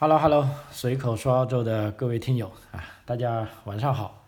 [0.00, 4.24] Hello，Hello，随口说澳洲的各位听友啊，大家晚上好。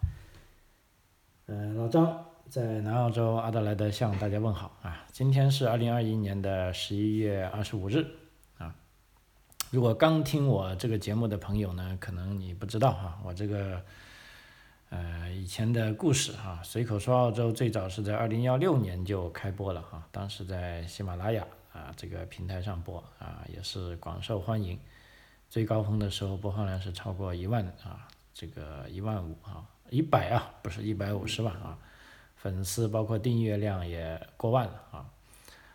[1.47, 5.07] 嗯，老张在南澳洲阿德莱德向大家问好啊。
[5.13, 8.07] 今天是二零二一年的十一月二十五日
[8.59, 8.75] 啊。
[9.71, 13.81] 如果刚听我这个节目的朋友呢，可能你不知道哈，我这个
[14.91, 24.79] 呃以前的故事哈，随口说澳洲最早是在二零幺六年就开播了哈，当时在喜马拉雅啊这个平台上播啊，也是广受欢迎。
[25.53, 31.77] 最高峰的时候播放量是超过一万啊，这个一万五啊，一百啊，不是一百五十万啊，
[32.37, 35.05] 粉丝包括订阅量也过万了啊。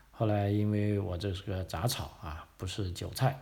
[0.10, 3.40] 后来因为我这是个杂草啊，不是韭菜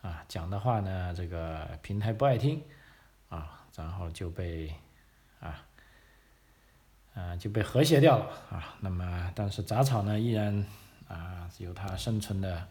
[0.00, 2.62] 啊，讲的话呢，这个平台不爱听
[3.28, 4.72] 啊，然后就被
[5.40, 5.60] 啊，
[7.14, 8.76] 嗯，就被和谐掉了啊。
[8.78, 10.64] 那么但是杂草呢，依然
[11.08, 12.68] 啊有它生存的。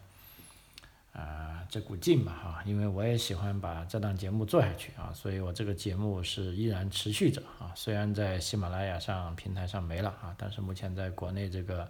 [1.14, 7.72] 啊，这股劲嘛哈，因为我也喜欢把这档节目做下去啊，所以我这个节目是依然持续着啊。
[7.76, 11.88] 虽然在喜马拉雅上平台上没了啊，但是目前在国内这个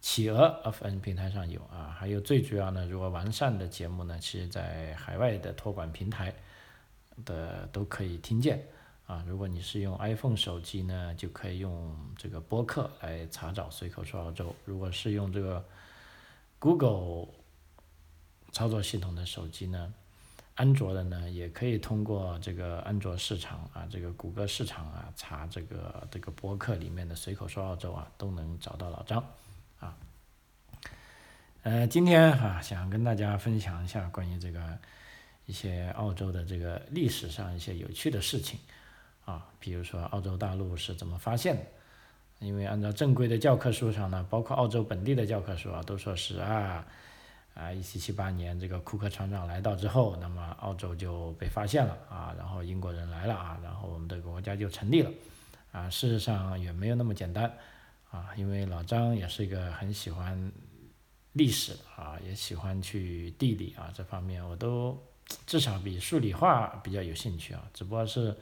[0.00, 6.34] 企鹅 FM 平台上有啊，还有最主要呢，如果完善的节目呢，其实在海外的托管平台
[7.26, 8.66] 的都可以听见
[9.06, 9.22] 啊。
[9.28, 14.56] 如果你是用 iPhone 手机呢，就可以用这个播客来查找随口说澳洲。
[14.64, 15.62] 如果是用这个
[16.58, 17.28] Google
[18.56, 19.92] 操作系统的手机呢，
[20.54, 29.22] 安卓的呢也可以通过这个安卓市场啊，这个谷歌市场啊，查这个这个博客里面的随口说澳洲啊，都能找到老张
[29.78, 29.94] 啊。
[31.64, 34.78] 呃，今天哈想跟大家分享一下关于这个
[35.44, 38.58] 一些澳洲的这个历史上一些有趣的事情
[39.26, 41.62] 啊，比如说澳洲大陆是怎么发现的？
[42.38, 46.86] 因为按照正规的教科书上呢，包括澳洲本地的教科书啊，都说是啊。
[47.56, 55.10] 啊，一七七八年这个库克船长来到之后，那么澳洲就被发现了啊，然后英国人来了啊，然后我们的国家就成立了
[55.72, 55.88] 啊。
[55.88, 57.50] 事实上也没有那么简单
[58.10, 60.52] 啊，因为老张也是一个很喜欢
[61.32, 65.02] 历史啊，也喜欢去地理啊这方面，我都
[65.46, 67.66] 至少比数理化比较有兴趣啊。
[67.72, 68.36] 只不过是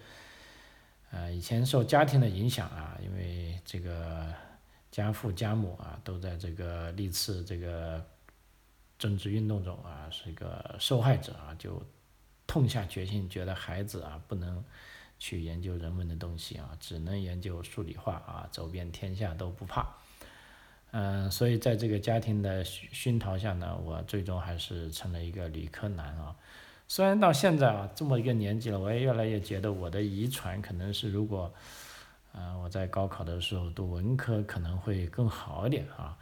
[1.12, 4.26] 呃以前受家庭的影响啊，因为这个
[4.90, 8.04] 家父家母啊都在这个历次这个。
[8.98, 11.82] 政治运动中啊，是一个受害者啊，就
[12.46, 14.62] 痛下决心，觉得孩子啊不能
[15.18, 19.86] 去研究人文的东西啊，只能研究数理化啊，走遍天下都不怕。
[20.92, 26.36] 嗯，所以在这个家庭的熏陶下呢，我最终还是成了一个理科男啊。
[26.86, 31.52] 虽然到现在啊这么一个年纪了，我也越来越觉得我的遗传可能是，如果
[32.32, 36.16] 嗯我在高考的时候读文科可能会更好一点啊。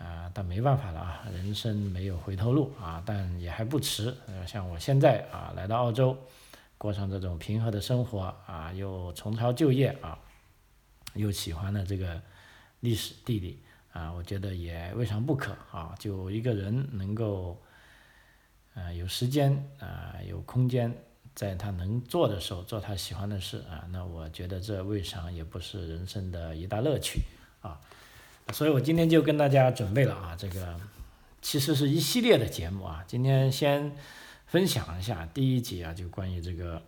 [0.00, 4.16] 啊，但没办法了啊，人生没有回头路啊，但也还不迟。
[4.26, 6.16] 呃，像我现在啊，来到澳洲，
[6.78, 10.18] 过上这种平和的生活啊，又重操旧业啊，
[11.12, 12.18] 又喜欢了这个
[12.80, 13.62] 历史地理
[13.92, 15.94] 啊，我觉得也未尝不可啊。
[15.98, 17.60] 就一个人能够，
[18.72, 20.96] 呃，有时间啊，有空间，
[21.34, 27.20] 在他能做的时候做他喜欢的事啊，那我觉得这未尝也不是人生的一大乐趣
[27.60, 27.78] 啊。
[28.52, 30.76] 所以我今天就跟大家准备了啊，这个
[31.40, 33.04] 其实是一系列的节目啊。
[33.06, 33.92] 今天先
[34.46, 36.80] 分享一下第一集啊，就关于这个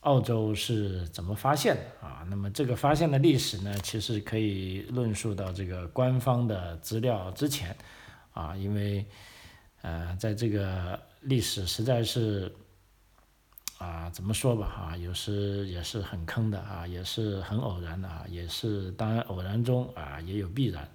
[0.00, 2.24] 澳洲是怎么发现的啊。
[2.28, 7.76] 那么这个发现的历史呢，其实可以论述到这个官方的资料之前
[8.32, 9.04] 啊，因为
[9.82, 12.54] 呃，在这个历史实在是。
[13.78, 20.88] 啊，怎么说吧，哈，有时也是很坑的啊，也是很偶然的啊，也是当然偶然中啊也有必然。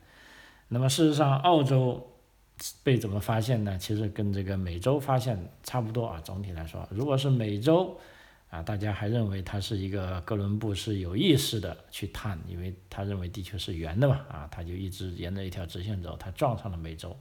[0.69, 2.07] 那么事实上，澳洲
[2.81, 3.77] 被怎么发现呢？
[3.77, 6.21] 其实跟这个美洲发现差不多啊。
[6.21, 7.99] 总体来说，如果是美洲
[8.49, 17.15] 啊，大家还认为它是一个哥伦布是有意识的去探，因为他认为地球是圆的嘛，啊，他就一直沿着一条直线走，他撞上了美洲。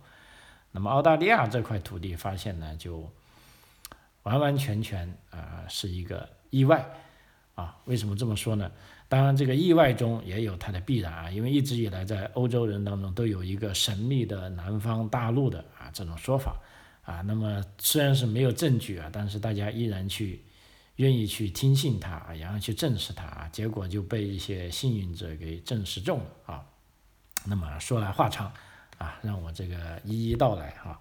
[0.70, 3.10] 那么澳大利亚这块土地发现呢，就。
[4.24, 6.84] 完完全全啊是一个意外
[7.54, 7.76] 啊！
[7.86, 8.70] 为什么这么说呢？
[9.08, 16.56] 当然，这个意外中也有它的必然啊，因为一直以来在欧洲人当中都有一个神秘的南方大陆的啊这种说法
[17.02, 17.22] 啊。
[17.22, 20.44] 那么虽然是没有证据啊，但是大家依然去
[20.96, 26.66] 愿意去听信它啊，然后去证实它啊，结果就被一些幸运者给证实中了啊。
[27.46, 28.52] 那么说来话长
[28.98, 30.90] 啊，让我这个一一道来哈。
[30.90, 31.00] 啊，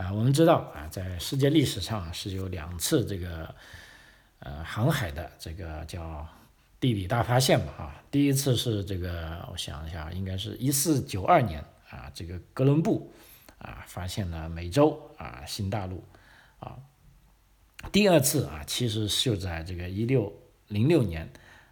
[0.00, 3.54] 啊我们知道啊，在世界历史上是有两次这个
[4.38, 6.26] 呃航海的这个叫
[6.80, 13.12] 地理大发现嘛啊，第一次是这个我想一下，应该是一四九二年啊，这个哥伦布
[13.58, 16.02] 啊发现了美洲啊新大陆
[16.60, 16.78] 啊，
[17.92, 20.32] 第二次啊，其实就在这个一六
[20.68, 21.30] 零六年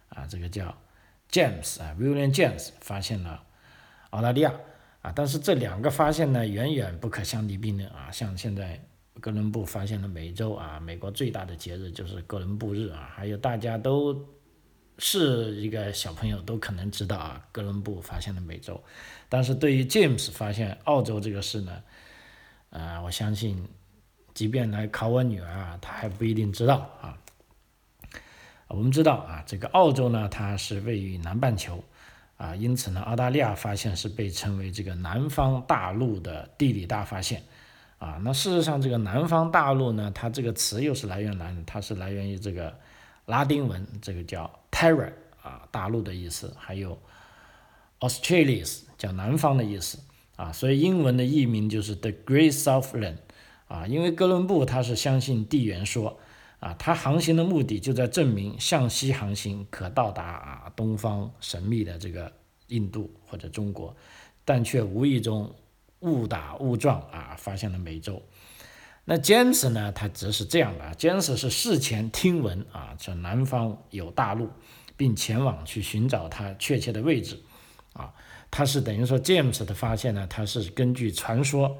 [0.09, 0.77] 啊，这个叫
[1.31, 3.41] James 啊，William James 发现了
[4.11, 4.53] 澳大利亚
[5.01, 8.11] 啊，但是这两个发现呢，远远不可相提并论啊。
[8.11, 8.79] 像现在
[9.19, 14.27] 哥伦布发现了美洲啊，美国最大的节日就是哥伦布日啊，还有大家都
[14.97, 18.81] 是一个小朋友都可能知道啊，哥伦布发现了美洲，
[19.27, 21.83] 但是对于 James 发现澳洲这个事呢，
[22.69, 23.67] 啊，我相信。
[24.35, 27.17] 即便来考我女儿啊，她还不一定知道啊。
[28.69, 31.83] 我们知道啊，这个澳洲呢，它是位于南半球
[32.39, 37.43] 啊，因此呢，澳大利亚发现是被称为这个南方大陆的地理大发现
[37.97, 38.17] 啊。
[38.23, 41.57] 那事实上，这个南方大陆呢，它这个词又是来源哪里？
[41.65, 42.73] 它是来源于这个
[43.25, 45.11] 拉丁文，这个叫 Terra
[45.43, 46.97] 啊，大陆的意思，还有
[47.99, 49.99] Australis 叫南方的意思
[50.37, 50.51] 啊。
[50.53, 53.17] 所以英文的译名就是 The Great Southland。
[53.67, 56.18] 啊，因为哥伦布他是相信地缘说，
[56.59, 62.31] 啊，他航行的目的就在证明向西航行可到达啊东方神秘的这个
[62.67, 63.95] 印度或者中国，
[64.43, 65.55] 但却无意中
[65.99, 68.21] 误打误撞啊发现了美洲。
[69.05, 74.49] 那坚持呢，他则是这样的，坚持是事前听闻啊，这南方有大陆，
[74.97, 77.41] 并前往去寻找它确切的位置，
[77.93, 78.13] 啊，
[78.51, 81.77] 他是等于说 James 的发现呢，他是根据传说。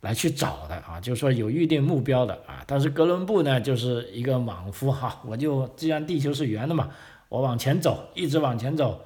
[0.00, 6.88] 来去找的啊，就是说有预定目标的啊，但是哥伦布呢，就是一个莽夫哈， 我就既然地球是圆的嘛，
[7.28, 9.04] 我往前走，一直往前走，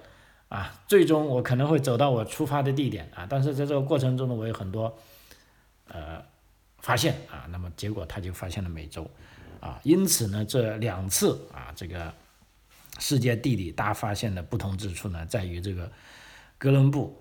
[0.50, 4.94] 啊，最终我可能会走到我出发的地点啊，但是在这个过程中呢，我有很多
[5.88, 6.22] 呃
[6.80, 9.10] 发现啊，那么结果他就发现了美洲
[9.60, 12.12] 啊，因此呢，这两次啊，这个
[12.98, 15.90] 世界地理大发现的不同之处呢，在于这个
[16.58, 17.18] 哥伦布。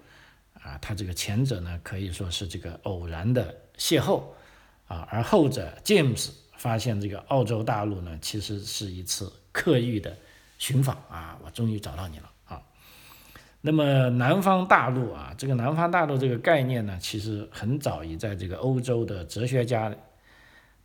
[0.63, 4.21] 啊，他这个前者呢，可以说是这个偶然的邂逅，
[4.87, 10.15] 啊，而后者 James 发现这个澳洲大陆呢，其实是一次刻意的
[10.59, 12.61] 寻访啊，我终于找到你了啊。
[13.61, 19.91] 那么南方大陆啊，这个南方大陆这个概念呢，其实很早已在这个欧洲的哲学家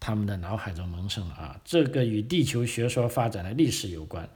[0.00, 4.26] 他们的脑海中萌生了啊，这个与地球学说发展的历史有关，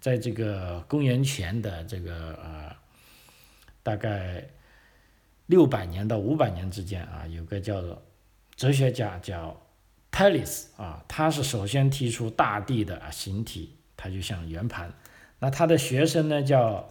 [0.00, 2.76] 在这个公元前的这个呃，
[3.82, 4.46] 大概。
[5.46, 8.00] 六百年到五百年之间啊，有个叫做
[8.54, 9.60] 哲学家叫
[10.10, 14.92] Thales 啊，他是首先提出大地的形体，它就像圆盘。
[15.40, 16.88] 那他的学生呢叫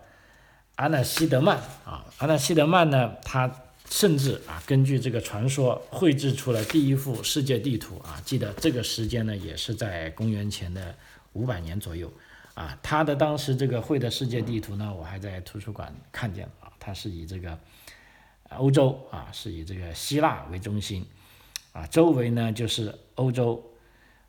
[0.76, 10.94] 阿纳西德曼啊，阿纳西德曼呢，他甚至啊根据这个传说绘制出了第一幅世界地图啊，记得这个时间呢也是在公元前的
[11.34, 12.12] 五百年左右
[12.54, 12.78] 啊。
[12.84, 17.58] 他的当时这个绘的世界地图呢，我还在图书馆看见了啊，他是以这个。
[18.58, 21.06] 欧洲啊，是以这个希腊为中心，
[21.72, 23.64] 啊，周围呢就是欧洲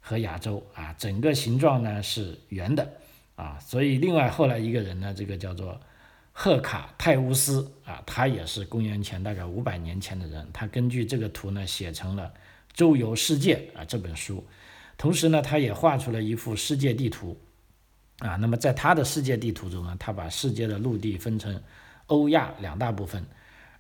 [0.00, 2.88] 和亚洲啊，整个形状呢是圆的
[3.34, 5.80] 啊，所以另外后来一个人呢，这个叫做
[6.32, 12.24] 赫卡泰乌斯啊，他也是公元前大概五百年前的人，他根据这个图呢写成了
[12.72, 14.46] 《周游世界》啊这本书，
[14.96, 17.36] 同时呢，他也画出了一幅世界地图
[18.20, 21.60] 啊，那么在他的世界地图中呢，他把世界的陆地分成
[22.06, 23.26] 欧亚两大部分。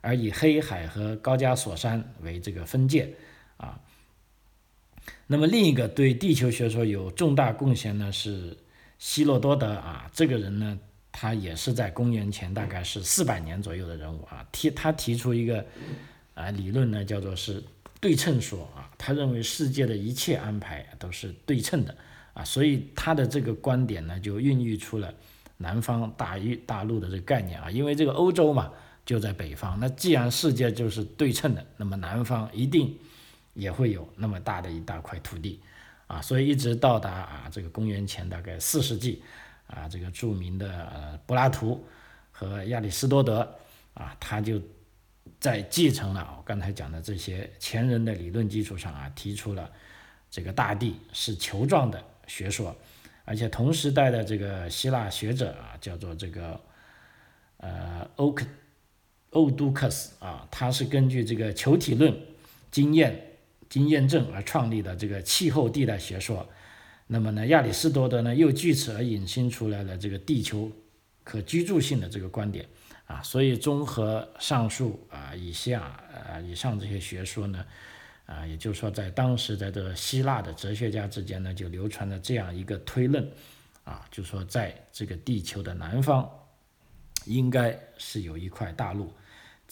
[0.02, 3.14] 而以黑海和高加索山为这个分界，
[3.56, 3.80] 啊，
[5.28, 8.56] 那么另一个对地球学说有重大贡献呢是
[8.98, 10.76] 希罗多德啊，这个人呢，
[11.12, 15.64] 他也是在公元前大概是四百年左右的人物啊，提他提出一个
[16.34, 17.62] 啊理论呢，叫做是
[18.00, 21.96] 对称说啊，他认为世界的一切安排都是对称的
[22.34, 25.14] 啊，所以他的这个观点呢，就孕育出了
[25.58, 28.72] 南方大域大陆的这个概念啊，因为这个欧洲嘛。
[29.04, 32.96] 就在北方，那既然世界就是对称的，那么南方一定
[33.52, 35.60] 也会有那么大的一大块土地，
[36.06, 39.20] 啊，所以一直到达啊这个公元前大概四世纪，
[39.66, 41.84] 啊这个著名的呃柏拉图
[42.30, 43.56] 和亚里士多德
[43.94, 44.62] 啊，他就
[45.40, 49.68] 在继承了我刚才讲的这些前人的理论基础上啊，提出了
[50.30, 52.74] 这个大地是球状的学说，
[53.24, 56.60] 而且同时代的这个希腊学者啊，叫做这个
[57.56, 58.46] 呃欧克。
[59.32, 62.14] 欧杜克斯啊，他是根据这个球体论
[62.70, 66.46] 经验经验证而创立的这个气候地带学说。
[67.06, 70.70] 那么呢，亚里士多德呢又据此而引申出来了这个地球
[71.24, 72.66] 可居住性的这个观点
[73.06, 73.22] 啊。
[73.22, 77.64] 所以综合上述啊以下啊以上这些学说呢
[78.26, 83.26] 啊，也就是说在当时在这个希腊的哲学家之间呢就流传了这样一个推论
[83.84, 86.30] 啊，就说在这个地球的南方
[87.26, 89.12] 应该是有一块大陆。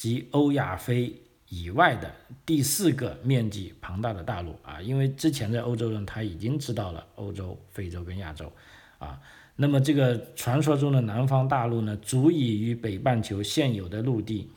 [0.00, 1.14] 及欧亚非
[1.50, 2.10] 以外的
[2.46, 8.50] 第四个面积庞大的大陆啊，因为之前在欧洲人他已经知道了欧洲、非洲跟亚洲
[8.98, 9.20] 啊，
[9.56, 14.50] 那么这个传说中的南方大陆呢，足以与北半球现有的陆地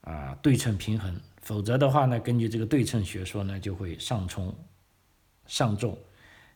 [0.00, 4.52] 啊对称平衡，否则的话呢，根据这个对称学说呢，就会上冲
[5.46, 5.96] 上重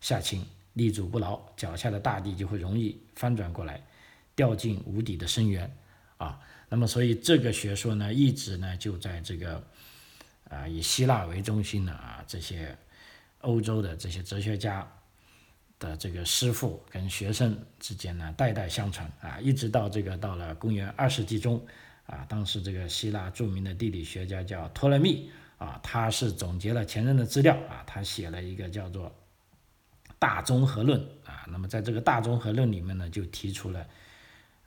[0.00, 3.81] 下轻，立足不牢，脚下的大地就会容易翻转过来，
[4.35, 5.73] 掉进无底的深渊
[6.20, 6.40] 啊。
[6.72, 9.60] 那么，所以这个学说呢，一直呢就在这个
[10.48, 12.78] 啊以希腊为中心的啊这些
[13.40, 14.88] 欧洲的这些哲学家
[15.80, 21.60] 的这个师傅跟学生之间呢代代相传啊，一直到这个到了公元二世纪中
[22.06, 29.08] 啊，当时这个希腊著名的地理学家叫托勒密啊，他是总结了前人的资料啊，他写了一个叫做
[30.20, 33.84] 《大综合论》啊，那么在这个《大综合论》里面呢，就提出了。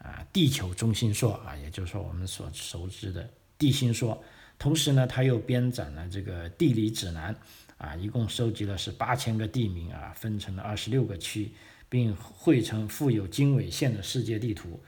[0.04, 4.22] 啊，地球中心说啊，也就是说我们所熟知的地心说。
[4.60, 7.36] 同时呢，他又编纂了这个地理指南
[7.78, 11.52] 啊，一共收集了是八千个地名啊，分成了二十六个区，
[11.90, 14.80] 并绘成富有经纬线的世界地图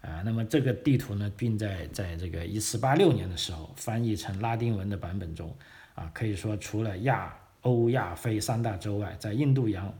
[0.00, 0.22] 啊。
[0.24, 5.54] 那么这个地图呢，并在在这个一四八六年的时候翻译成拉丁文的版本中
[5.94, 9.92] 啊，可以说除了亚欧亚非三大洲外，在印度洋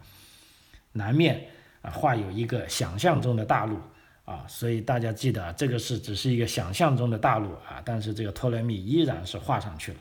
[0.92, 1.44] 南面
[1.82, 3.78] 啊，画有一个想象中的大陆。
[4.28, 9.98] 啊，所以大家记得，啊这个是只是一个想象中的大陆啊，但是这个托勒密依然是画上去了，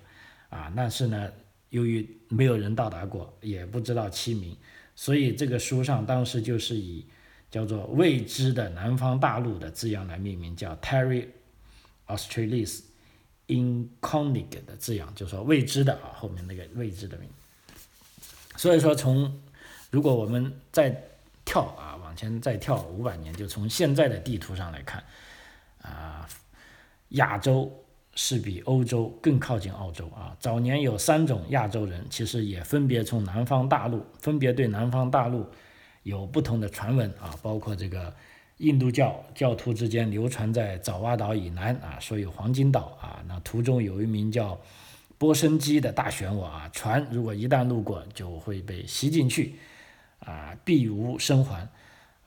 [0.49, 1.31] 啊，但是呢，
[1.69, 4.53] 由于没有人到达过，也不知道其名，
[4.95, 7.05] 所以这个书上当时就是以
[7.49, 11.27] 叫做未知的南方大陆的字样来命名，叫 Terry
[12.07, 12.81] Australis
[13.47, 17.29] Incognita 的字样，就说未知的啊，后面那个未知的名。
[18.57, 19.39] 所以说，从
[19.89, 21.01] 如果我们在
[21.45, 25.03] 跳啊，往前再跳五百年，就从现在的地图上来看，
[25.83, 26.27] 啊，
[27.09, 27.71] 亚洲
[28.15, 30.35] 是比欧洲更靠近澳洲啊。
[30.39, 35.45] 早年有三种亚洲人，其实也分别从南方大陆，分别对南方大陆
[36.01, 38.11] 有不同的传闻啊，包括这个
[38.57, 44.59] 印度教教徒之间流传在爪哇岛以南啊，说有黄金岛啊，那途中有一名叫
[45.19, 49.59] 波申基的大漩涡啊，船如果一旦路过就会被吸进去。
[50.21, 51.69] 啊，必无生还，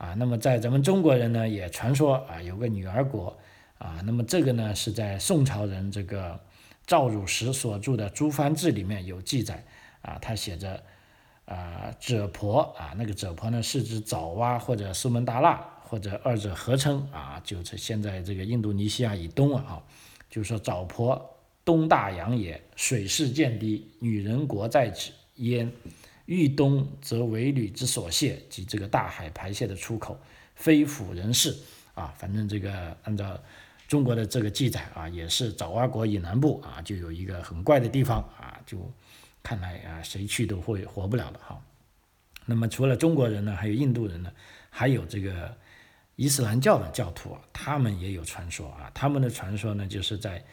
[0.00, 3.36] 啊，那么在咱们中国人呢，也传说啊，有个女儿国，
[3.76, 6.40] 啊，那么这个呢是在宋朝人这个
[6.86, 9.62] 赵汝实所著的《诸藩志》里面有记载，
[10.00, 10.82] 啊，他写着，
[11.44, 19.82] 啊，者婆，啊，那个者婆呢是指爪哇或者苏门答腊或者二者合称，啊，就是现在这个印度尼西亚以东啊，
[20.30, 25.70] 就是说爪婆东大洋也，水势渐低，女人国在此焉。
[26.30, 30.16] 豫东则为吕之所泻及这个大海排泄的出口，
[30.54, 31.58] 非府人士
[31.92, 33.36] 啊，反正这个按照
[33.88, 38.78] 中国的这个记载啊，也是爪哇国以南部啊，就有一个很怪的地方啊，就
[39.42, 41.60] 看来啊，谁去都会活不了的哈。
[42.46, 44.30] 那么除了中国人呢，还有印度人呢，
[44.70, 45.52] 还有这个
[46.14, 50.44] 伊斯兰教的教徒啊，他们也有传说啊，他们的传说呢，就是在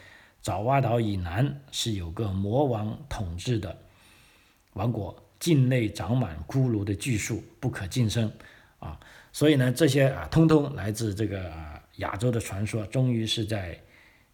[0.41, 3.77] 爪哇岛以南是有个魔王统治的
[4.73, 5.23] 王国。
[5.39, 8.31] 境内长满骷髅的巨树，不可近身，
[8.79, 8.99] 啊，
[9.31, 11.51] 所以呢，这些啊，通通来自这个
[11.97, 12.85] 亚洲的传说。
[12.87, 13.79] 终于是在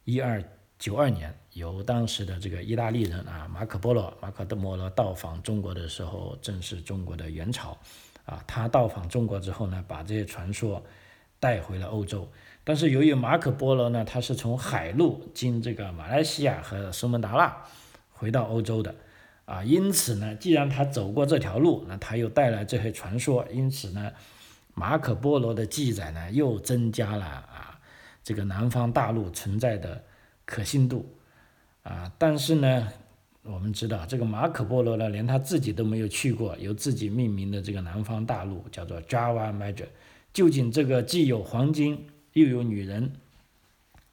[0.06, 0.42] 一二
[0.80, 7.78] 九二年，由当时的这个意大利人啊，马可波罗，马可德摩罗到访中国的时候，正是中国的元朝，
[8.26, 10.82] 啊，他到访中国之后呢，把这些传说
[11.40, 12.30] 带回了欧洲。
[12.64, 17.62] 但是由于马可波罗呢，他是从海路经这个马来西亚和苏门答腊
[18.10, 18.96] 回到欧洲的。
[19.46, 24.12] 啊，因此呢，既然他走过这条路，那他又带来这些传说，因此呢，
[24.74, 27.80] 马可波罗的记载呢，又增加了啊
[28.24, 30.02] 这个南方大陆存在的
[30.46, 31.06] 可信度
[31.84, 32.10] 啊。
[32.18, 32.88] 但是呢，
[33.44, 39.88] 我们知道这个马可波罗呢，连他自己都没有去过，由自己命名的这个南方大陆叫做 Java Major，
[40.32, 43.12] 究竟这个既有黄金又有女人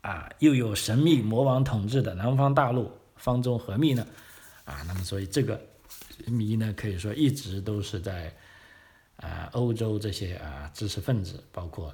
[0.00, 4.04] 啊，又有神秘魔王统治的南方大陆，方中何秘呢？
[4.64, 5.60] 啊，那么所以这个
[6.26, 8.32] 谜呢，可以说一直都是在
[9.16, 11.92] 啊欧洲这些啊知识分子，包括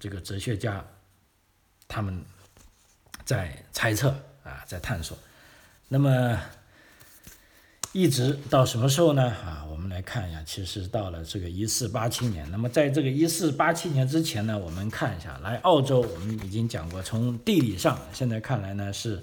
[0.00, 0.84] 这个哲学家，
[1.86, 2.24] 他们
[3.24, 4.10] 在猜测
[4.44, 5.18] 啊，在探索。
[5.88, 6.40] 那么
[7.92, 9.30] 一直到什么时候呢？
[9.30, 12.50] 啊，我们来看一下，其实到了这个一四八七年。
[12.50, 19.22] 那么在这个一四八七年之前呢，我们看一下，来澳洲，我们已经讲过，从地理上现在看来呢是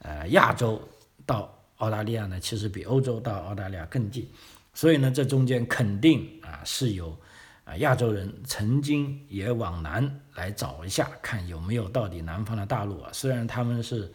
[0.00, 0.82] 呃亚洲
[1.24, 1.53] 到。
[1.78, 4.28] 澳大利亚呢，其实比欧洲到澳大利亚更近，
[4.72, 7.16] 所以呢，这中间肯定啊是有
[7.64, 13.10] 啊亚洲人曾经也往南来找一下，看有没有到底南方的大陆啊。
[13.12, 14.12] 虽然他们是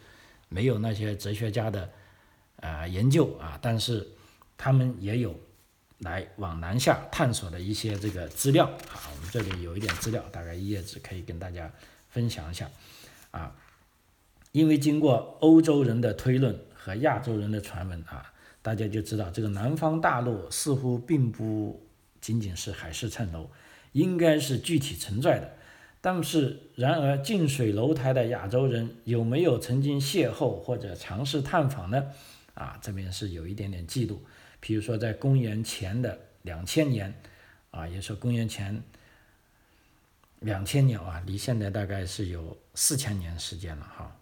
[0.48, 1.90] 没有那些哲学家的
[2.56, 4.08] 呃研究啊，但是
[4.56, 5.38] 他们也有
[5.98, 9.04] 来往南下探索的一些这个资料啊。
[9.14, 11.70] 我们这里有一点资料，大概一页纸可以跟大家
[12.08, 12.68] 分享一下
[13.30, 13.54] 啊。
[14.52, 18.32] 因为经过欧洲人的推论和亚洲人的传闻啊，
[18.62, 21.86] 大家就知道这个南方大陆似乎并不
[22.22, 23.50] 仅仅是海市蜃楼，
[23.92, 25.52] 应该是具体存在的。
[26.00, 32.06] 但是，然而近水楼台的亚洲人有没有曾经邂逅或者尝试探访呢？
[32.54, 34.22] 啊，这边是有一点点记录。
[34.60, 37.12] 比如说，在公元前的两千年，
[37.70, 38.82] 啊，也说公元前
[40.38, 44.16] 两千年啊，离现在大概是有四千年时间了哈。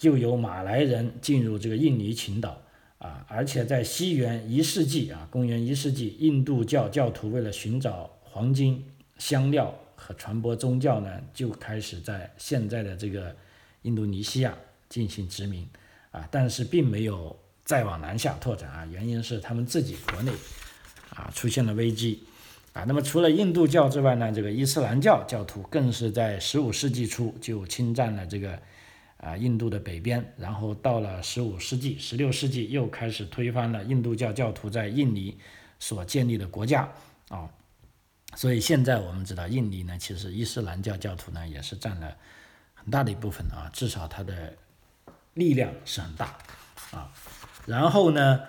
[0.00, 2.62] 就有马来人进入这个印尼群岛
[2.96, 8.82] 啊，而且在西元一世纪啊，公元一世纪，印度教教徒为了寻找黄金、
[9.18, 13.36] 香料和传播宗教呢，就开始在现在的这个
[13.82, 14.56] 印度尼西亚
[14.88, 15.68] 进行殖民
[16.12, 20.32] 啊，但是并没有再往南下拓展啊，原因是他们自己国内
[21.10, 22.22] 啊出现了危机
[22.72, 22.84] 啊。
[22.84, 28.58] 那么除了印度教之外呢，这个伊斯兰教教徒更是在十五世纪初就侵占了这个。
[29.22, 35.36] 啊，印度的北边，然后到了十五世纪、十六世纪，又开始推翻了印度教教徒在印尼
[35.78, 36.90] 所建立的国家
[37.28, 37.48] 啊。
[38.34, 42.16] 所以现在我们知道，印尼呢，其实伊斯兰教教徒呢也是占了
[42.74, 44.54] 很大的一部分啊，至少它的
[45.34, 46.38] 力量是很大
[46.92, 47.12] 啊。
[47.66, 48.40] 然后呢，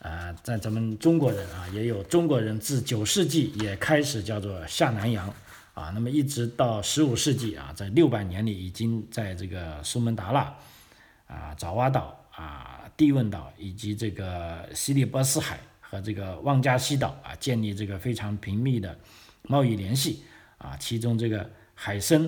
[0.00, 5.32] 呃，在咱们中国人啊，也有中国人自九世纪也开始叫做下南洋。
[5.76, 10.56] 啊，那么一直到十五世纪啊，在六百年里，已经在这个苏门答腊、
[11.26, 18.98] 啊爪哇岛、啊帝汶岛以及这个西里波斯海和这个旺加西岛啊，建立这个非常频密的
[19.42, 20.24] 贸易联系
[20.56, 20.74] 啊。
[20.78, 22.26] 其中这个海参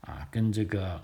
[0.00, 1.00] 啊，跟这个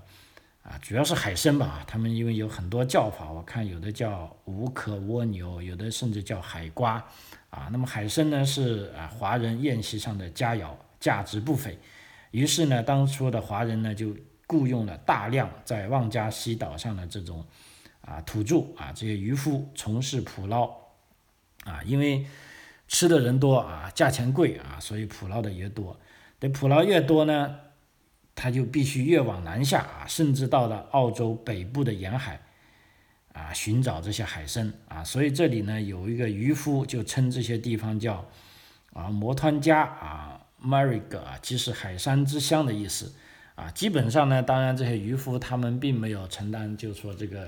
[0.64, 6.94] 啊，主要是海参吧，他们因为有很多叫法，我看有的叫无壳蜗牛，有的甚至叫海瓜
[7.50, 7.68] 啊。
[7.70, 10.70] 那么海参呢，是啊华人宴席上的佳肴。
[11.06, 11.78] 价值不菲，
[12.32, 14.16] 于是呢，当初的华人呢就
[14.48, 17.46] 雇佣了大量在旺加西岛上的这种
[18.00, 20.64] 啊土著啊这些渔夫从事捕捞
[21.62, 22.26] 啊，因为
[22.88, 25.96] 吃的人多啊，价钱贵啊，所以捕捞的越多。
[26.40, 27.56] 得捕捞越多呢，
[28.34, 32.40] 他就必须越往南下啊，甚至到了澳洲北部的沿海
[33.32, 35.04] 啊寻找这些海参啊。
[35.04, 38.26] 所以这里呢有一个渔夫就称这些地方叫
[38.92, 40.42] 啊摩团加啊。
[40.66, 43.12] Mariga 啊，即是海山之乡的意思
[43.54, 43.70] 啊。
[43.70, 47.44] 基本上呢，当然这些渔夫他们并没有承担，就是说这个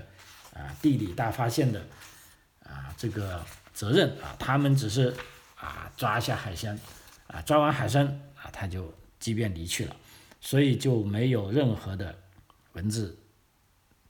[0.54, 1.80] 啊地理大发现的
[2.62, 5.12] 啊这个责任啊，他们只是
[5.56, 6.78] 啊抓一下海参
[7.26, 9.96] 啊，抓完海参啊他就即便离去了，
[10.40, 12.14] 所以就没有任何的
[12.74, 13.18] 文字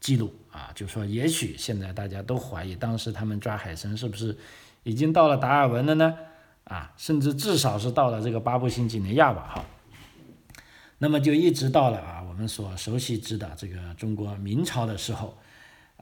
[0.01, 0.71] 记录啊。
[0.75, 4.37] 就说也许现在大家都怀疑，当时他们抓海参是不是
[4.83, 6.19] 已经到了达尔文了呢？
[6.69, 9.65] 啊，甚至至少是到了这个巴布新几内亚吧，哈。
[10.99, 15.39] 那么就一直到了啊，我们所熟悉知的这个中国明朝的时候，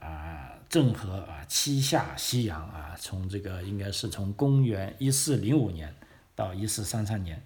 [0.01, 5.95] 啊，郑和啊七下西洋啊，从这个应该是从公元一四零五年
[6.35, 7.41] 到一四三三年，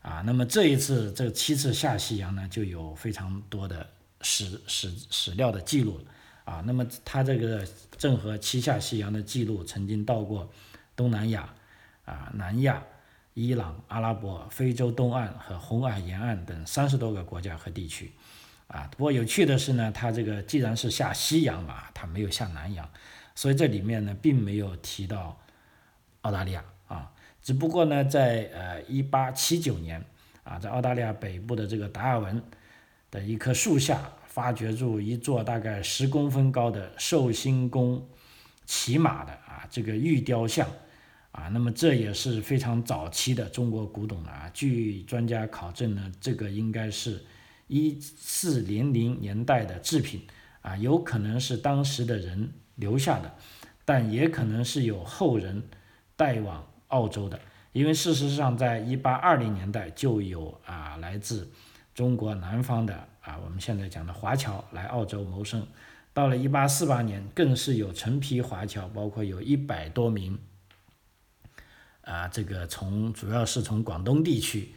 [0.00, 3.86] 啊，那么这一次这七次下西洋呢，就有非常多的
[4.22, 6.04] 史史史料的记录了，
[6.44, 7.66] 啊，那么他这个
[7.98, 10.48] 郑和七下西洋的记录曾经到过
[10.96, 11.52] 东南亚。
[12.04, 12.82] 啊，南亚、
[13.34, 18.12] 伊朗、阿拉伯、非洲东岸和红海沿岸等三十多个国家和地区，
[18.66, 22.88] 啊，不过有趣的是呢，它这个既然是下西洋嘛，它没有下南洋，
[23.34, 25.40] 所以这里面呢并没有提到
[26.22, 30.04] 澳大利亚啊，只不过呢，在呃一八七九年
[30.42, 32.42] 啊，在澳大利亚北部的这个达尔文
[33.10, 38.06] 的一棵树下，发掘出一座大概十公分高的寿星公
[38.66, 40.68] 骑马的啊这个玉雕像。
[41.32, 44.50] 啊，那么这也是非常早期的中国古董了啊。
[44.52, 47.24] 据专家考证呢，这个应该是
[47.68, 50.20] 一四零零年代的制品
[50.60, 53.34] 啊，有可能是当时的人留下的，
[53.86, 55.62] 但也可能是有后人
[56.16, 57.40] 带往澳洲的。
[57.72, 61.50] 因为事实上，在一八二零年代就有啊来自
[61.94, 65.66] 中国南方的啊我们现在讲的华侨来澳洲谋生，
[66.12, 70.38] 到了一八四八年，更是有成批华侨，包括有一百多名。
[72.02, 74.74] 啊，这个从主要是从广东地区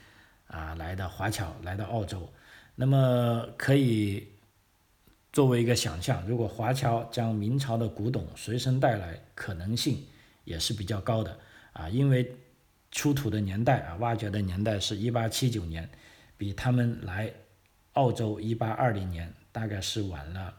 [0.48, 2.32] 啊来的华侨来到澳洲，
[2.76, 4.28] 那么可以
[5.34, 10.06] 作为一个想象，如果华侨将明朝的古董随身带来，可能性
[10.44, 11.38] 也是比较高的。
[11.74, 12.38] 啊，因为
[12.92, 15.90] 出土的年代啊，挖掘的年代是一八七九年，
[16.38, 17.34] 比他们来
[17.94, 20.54] 澳洲一八二零年大概是晚了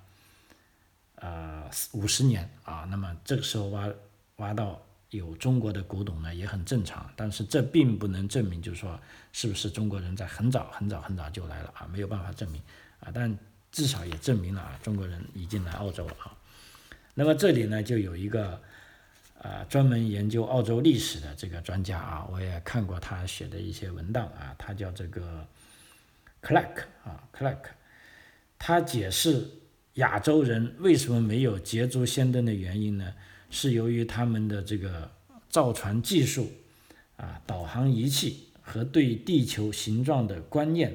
[1.14, 2.50] 呃五十年。
[2.64, 3.88] 啊，那么这个时候挖
[4.36, 9.00] 挖到有中国的古董呢也很正常，但是这并不能证明就是说
[9.32, 12.60] 是不是中国人在很早很早很早就来了啊，没有办法证明
[13.00, 13.36] 啊，但
[13.70, 16.36] 至少也证明了啊中国人已经来澳洲了啊。
[17.14, 18.60] 那么这里呢就有一个。
[19.42, 25.46] 啊，专门研究澳洲历史的这个专家啊，我也看过他写的一些文档啊，他叫这个
[26.42, 27.60] Clark 啊，Clark，
[28.58, 29.46] 他解释
[29.94, 33.12] 亚洲人为什么没有捷足先登的原因呢？
[33.50, 35.10] 是由于他们的这个
[35.48, 36.50] 造船技术
[37.16, 40.94] 啊、导航仪器和对地球形状的观念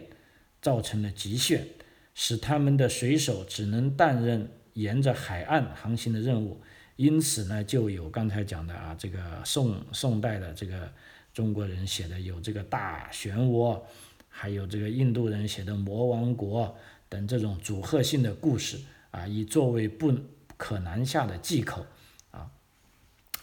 [0.61, 1.65] 造成了极限，
[2.13, 6.61] 使他们的水手只能担任沿着海岸航行的任务。
[6.97, 10.91] 因此呢，就有刚才讲的啊，这个宋宋代的这个
[11.33, 13.81] 中国人写的有这个大漩涡，
[14.29, 16.77] 还有这个印度人写的魔王国
[17.09, 18.77] 等这种组合性的故事
[19.09, 20.13] 啊，以作为不
[20.57, 21.83] 可南下的借口。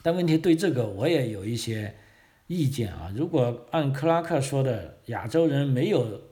[0.09, 1.95] 但问题对这个我也有一些
[2.47, 3.13] 意见啊。
[3.15, 6.23] 如果按克拉克说的，亚洲人没有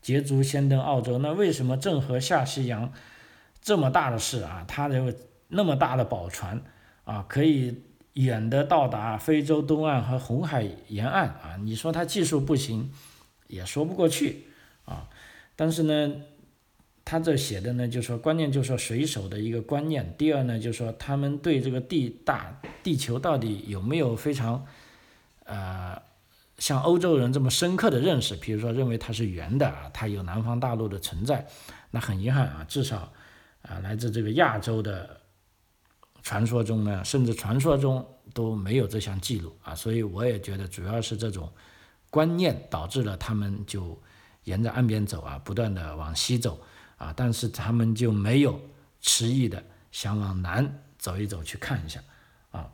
[0.00, 2.92] 捷足先登澳洲，那为什么郑和下西洋
[3.60, 5.16] 这么大的事啊，他的
[5.48, 6.62] 那么大的宝船？
[7.02, 11.56] 啊，可以远的到达非洲东岸和红海沿岸啊！
[11.60, 12.92] 你说他技术不行，
[13.48, 14.44] 也说不过去
[14.84, 15.08] 啊。
[15.56, 16.14] 但是呢，
[17.04, 20.14] 他这写的呢，就说关键就是说水手的一个观念。
[20.16, 24.66] 第二呢，就是说他们对这个地大地球到底有没有非常
[25.44, 26.00] 呃
[26.58, 28.34] 像欧洲人这么深刻的认识？
[28.36, 31.46] 比如说认为它是圆的啊，它有南方大陆的存在。
[31.90, 33.12] 那很遗憾啊，至少
[33.62, 35.20] 啊来自这个亚洲的。
[36.26, 41.52] 传说中呢，甚至传说中都没有这项记录啊，所以我也觉得主要是这种
[42.08, 44.02] 观念导致了他们就
[44.44, 46.58] 沿着岸边走啊，不断的往西走
[47.04, 48.58] 啊，但是他们就没有
[49.02, 49.62] 迟疑的
[49.92, 52.02] 想往南走一走去看一下
[52.50, 52.72] 啊。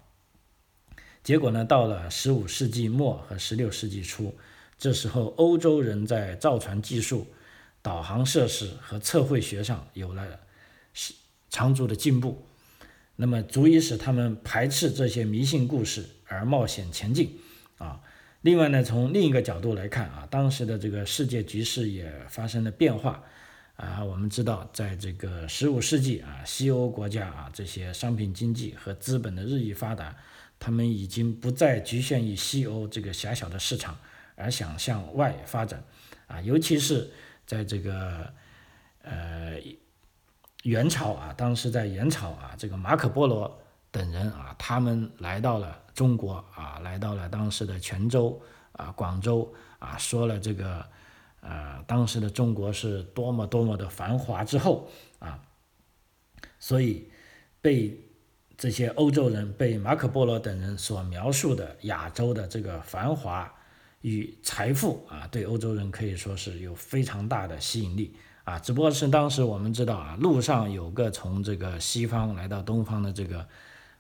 [1.25, 4.33] 结果呢，到了十五世纪末和十六世纪初，
[4.79, 7.27] 这时候欧洲人在造船技术、
[7.83, 10.39] 导航设施和测绘学上有了
[11.49, 12.47] 长足的进步。
[13.17, 17.39] 那么足以使他们排斥这些迷信故事而冒险前进
[17.79, 18.01] 啊。
[18.43, 23.23] 另外呢，从另一个角度来看啊，当时的这个世界局势也发生了变化
[23.81, 24.05] 啊。
[24.05, 30.15] 我们知道，在这个十五世纪啊，西欧国家啊，这些商品经济和资本的日益发达，
[30.59, 33.97] 他们已经不再局限于西欧这个狭小的市场，
[34.37, 35.83] 而想向外发展
[36.27, 36.41] 啊。
[36.43, 37.11] 尤其是
[37.47, 38.33] 在这个
[39.03, 39.59] 呃。
[40.65, 43.59] 元朝啊，当时在元朝啊，这个马可波罗
[43.91, 48.39] 等人啊，他们来到了中国啊，来到了当时的泉州
[48.73, 50.85] 啊、广州啊，说了这个
[51.41, 55.43] 啊，当时的中国是多么多么的繁华之后啊，
[56.59, 57.09] 所以
[57.61, 57.99] 被
[58.57, 63.53] 这些欧洲人、被马可波罗等人所描述的亚洲的这个繁华
[64.03, 68.15] 与财富啊，对欧洲人可以说是有非常大的吸引力。
[68.45, 73.47] 啊，只不过是当时我们知道啊，路上有个从这个西方来到东方的这个，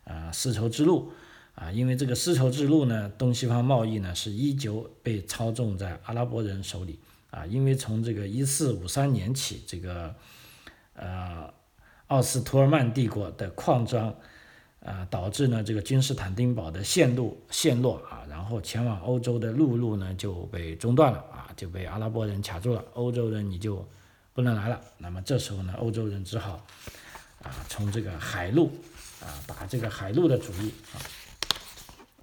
[0.05, 1.13] 呃，丝绸之路，
[1.55, 6.99] 啊，因为这个丝绸之路呢，东西方贸易呢是依旧被操纵在阿拉伯人手里，
[7.31, 10.15] 啊，因为从这个一四五三年起，这个，
[10.95, 11.53] 呃，
[12.09, 14.15] 奥斯图尔曼帝国的扩张，
[14.85, 23.87] 啊，导致呢这个君士坦丁堡的线路陷落啊，然后前往欧洲的陆路呢就被中断了啊，就被阿拉伯人卡住了，欧洲人你就。
[24.33, 26.65] 不能来了，那么这时候呢，欧洲人只好
[27.43, 28.71] 啊，从这个海路
[29.21, 30.97] 啊，打这个海路的主意啊。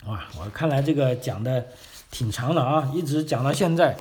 [0.07, 1.67] 哇，我看来这个讲的
[2.09, 3.95] 挺长的啊，一直讲到现在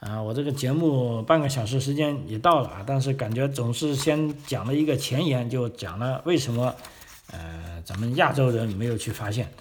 [0.00, 6.74] 啊，我这个节目半个小时时间也到了啊，但是感觉总是先讲了一个前言，就讲了为什么
[7.32, 9.52] 呃咱们亚洲人没有去发现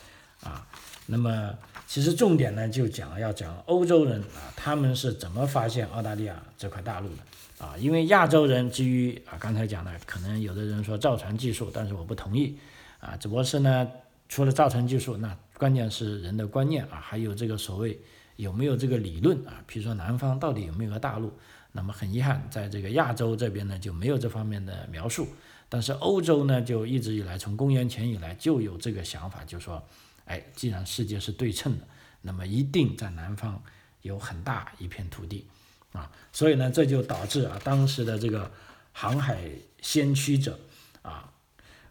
[0.41, 0.67] 啊。
[1.08, 1.54] 那么
[1.88, 7.65] 其实重点呢，就讲要讲欧洲人啊，他们是怎么发现澳大利亚这块大陆的。
[7.65, 12.56] 啊，因为亚洲人基于啊刚才讲的，可能有的人说造船技术，但是我不同意，
[13.00, 13.89] 啊，只不过是呢，
[14.30, 18.00] 除了造船技术，那关键是人的观念啊，还有这个所谓
[18.38, 21.38] 有没有这个理论啊，比如说南方到底有没有个大陆，
[21.73, 25.28] 那么很遗憾，在这个亚洲这边呢就没有这方面的描述，
[25.67, 29.86] 但是欧洲呢就一直以来从公元前以来就有这个想法，就说，
[30.26, 31.88] 哎，既然世界是对称的，
[32.21, 33.62] 那么一定在南方
[34.02, 35.45] 有很大一片土地。
[35.93, 38.52] 啊，所以呢，这就导致啊，当时的这个
[38.91, 39.50] 航海
[39.82, 40.60] 先驱者
[41.02, 41.32] 啊，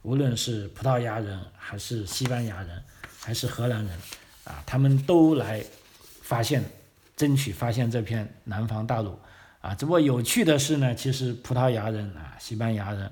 [0.02, 2.84] 无论是葡萄牙人，还是西班牙人，
[3.18, 3.98] 还是荷兰人
[4.44, 5.64] 啊，他们都来
[6.26, 6.60] 发现、
[7.14, 9.16] 争取发现这片南方大陆
[9.60, 9.72] 啊。
[9.76, 13.08] 只不过有趣的是呢，其实葡萄牙人啊、西班牙人、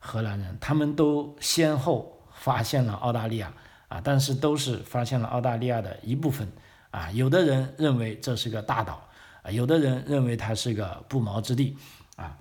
[0.00, 3.52] 荷兰人，他们都先后发现了澳大利亚
[3.86, 6.48] 啊，但是都是发现了澳大利亚的一部分
[6.90, 7.08] 啊。
[7.12, 9.08] 有的人认为这是个大岛
[9.42, 11.78] 啊，有的人认为它是个不毛之地
[12.16, 12.36] 啊，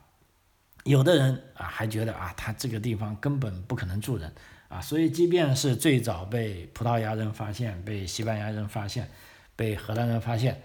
[0.86, 4.34] 有的人啊还觉得啊，它这个地方根本不可能住人
[4.70, 4.82] 啊。
[4.82, 9.08] 所以，即便是最早被葡萄牙人发现、被西班牙人发现、
[9.56, 10.62] 被荷兰人发现。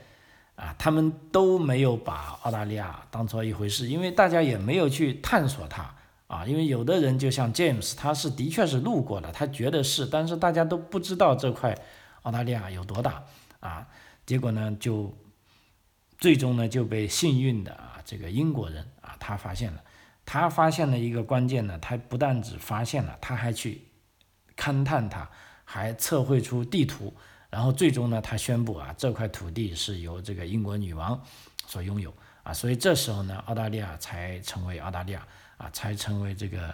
[0.56, 5.94] 啊，他们都没有把澳大利亚当做一回事，因为大家也没有去探索它
[6.26, 6.44] 啊。
[6.44, 11.74] 因为有的人就像 James，他是的确是路过了，他觉得是，但是大家都不知道这块
[12.24, 13.24] 澳大利亚有多大
[13.60, 13.88] 啊。
[14.26, 15.16] 结果呢，就
[16.18, 19.82] 最终呢就被幸运的啊这个英国人啊他发现了，
[20.26, 23.80] 他发现了一个关键呢，他不但只发现了，他还去
[24.58, 25.26] 勘探它，
[25.64, 27.14] 还测绘出地图。
[27.50, 31.20] 然后最终呢，他宣布啊，这块土地是由这个英国女王
[31.66, 36.72] 所拥有啊，所以这时候呢，澳大利亚才成为澳大利亚啊，才成为这个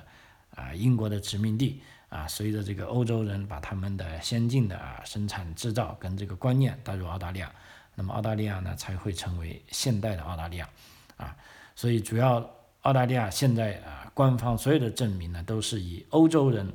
[0.54, 2.28] 啊英国的殖民地啊。
[2.28, 7.50] 随着这个欧洲人把他们的先进的啊生产制造跟这个观念带入澳大利亚，
[7.94, 10.68] 那么澳大利亚呢才会成为现代的澳大利亚
[11.16, 11.34] 啊。
[11.74, 12.50] 所以主要
[12.82, 16.70] 澳大利亚现在啊官方所有的证明呢，都是以欧洲人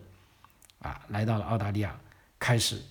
[0.79, 1.95] 啊来到了澳大利亚
[2.39, 2.81] 开始。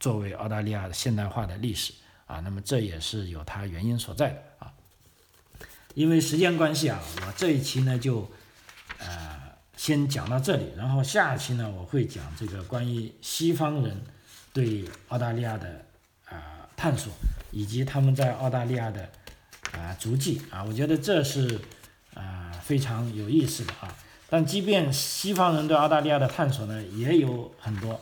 [0.00, 1.92] 作为澳大利亚现代化的历史
[2.26, 4.72] 啊，那么这也是有它原因所在的啊。
[5.94, 8.30] 因为时间关系啊，我这一期呢就
[8.98, 9.38] 呃
[9.76, 14.02] 先讲到这里，然后下一期呢我会讲这个关于西方人
[14.54, 15.84] 对澳大利亚的
[16.24, 17.12] 啊探索，
[17.50, 19.06] 以及他们在澳大利亚的
[19.72, 21.60] 啊足迹啊，我觉得这是
[22.14, 23.94] 啊非常有意思的啊。
[24.30, 28.00] 但即便西方人对澳大利亚的探索呢，也有很多。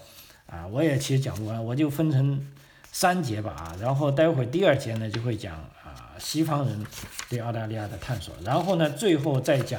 [0.50, 2.42] 啊，我也其实讲不完，我就分成
[2.90, 6.86] 三节吧啊，然后待会儿第二节呢就会讲啊西方人
[7.28, 9.78] 对澳大利亚的探索，然后呢最后再讲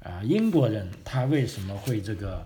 [0.00, 2.44] 啊英国人他为什么会这个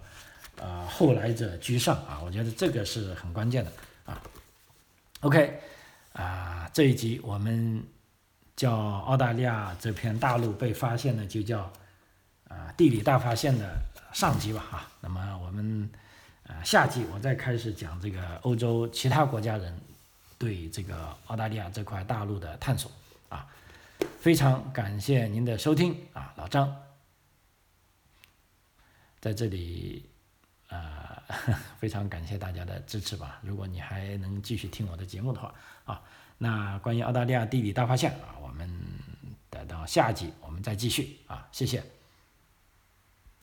[0.60, 3.72] 啊后来者居上啊，我觉得这个是很关键的
[4.04, 4.22] 啊。
[5.20, 5.58] OK
[6.12, 7.82] 啊这一集我们
[8.56, 11.72] 叫澳大利亚这片大陆被发现呢就叫
[12.46, 13.80] 啊地理大发现的
[14.12, 15.90] 上集吧啊，那么我们。
[16.48, 19.80] 啊，下季我再开始讲这个欧洲其他国家人
[20.38, 22.90] 对这个澳大利亚这块大陆的探索
[23.28, 23.46] 啊，
[24.18, 26.74] 非常感谢您的收听啊，老张
[29.20, 30.04] 在这里
[30.68, 31.22] 啊，
[31.78, 33.38] 非常感谢大家的支持吧。
[33.42, 35.52] 如果你还能继续听我的节目的话
[35.84, 36.00] 啊，
[36.38, 38.70] 那关于澳大利亚地理大发现啊，我们
[39.50, 41.82] 等到下集我们再继续啊，谢谢。